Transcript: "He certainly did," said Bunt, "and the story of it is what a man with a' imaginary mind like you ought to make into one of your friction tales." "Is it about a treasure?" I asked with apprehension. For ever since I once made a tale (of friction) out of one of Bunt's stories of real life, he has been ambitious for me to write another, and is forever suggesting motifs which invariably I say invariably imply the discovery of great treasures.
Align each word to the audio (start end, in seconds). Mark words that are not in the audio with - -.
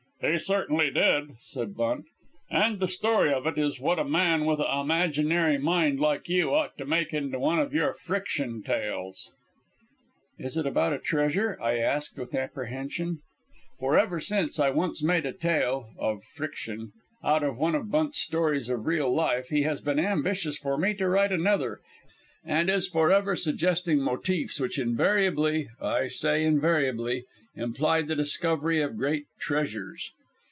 "He 0.23 0.37
certainly 0.37 0.91
did," 0.91 1.31
said 1.39 1.73
Bunt, 1.75 2.05
"and 2.51 2.79
the 2.79 2.87
story 2.87 3.33
of 3.33 3.47
it 3.47 3.57
is 3.57 3.79
what 3.81 3.97
a 3.97 4.03
man 4.05 4.45
with 4.45 4.59
a' 4.59 4.79
imaginary 4.81 5.57
mind 5.57 5.99
like 5.99 6.29
you 6.29 6.53
ought 6.53 6.77
to 6.77 6.85
make 6.85 7.11
into 7.11 7.39
one 7.39 7.57
of 7.57 7.73
your 7.73 7.95
friction 7.95 8.61
tales." 8.61 9.31
"Is 10.37 10.57
it 10.57 10.67
about 10.67 10.93
a 10.93 10.99
treasure?" 10.99 11.57
I 11.59 11.79
asked 11.79 12.19
with 12.19 12.35
apprehension. 12.35 13.17
For 13.79 13.97
ever 13.97 14.19
since 14.19 14.59
I 14.59 14.69
once 14.69 15.01
made 15.01 15.25
a 15.25 15.33
tale 15.33 15.89
(of 15.97 16.23
friction) 16.23 16.91
out 17.23 17.41
of 17.43 17.57
one 17.57 17.73
of 17.73 17.89
Bunt's 17.89 18.19
stories 18.19 18.69
of 18.69 18.85
real 18.85 19.11
life, 19.11 19.49
he 19.49 19.63
has 19.63 19.81
been 19.81 19.97
ambitious 19.97 20.55
for 20.55 20.77
me 20.77 20.93
to 20.93 21.09
write 21.09 21.31
another, 21.31 21.79
and 22.45 22.69
is 22.69 22.87
forever 22.87 23.35
suggesting 23.35 23.99
motifs 23.99 24.59
which 24.59 24.77
invariably 24.77 25.67
I 25.81 26.05
say 26.09 26.43
invariably 26.43 27.25
imply 27.53 28.01
the 28.01 28.15
discovery 28.15 28.81
of 28.81 28.95
great 28.95 29.25
treasures. 29.37 30.13